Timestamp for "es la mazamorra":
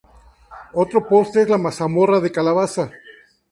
1.43-2.19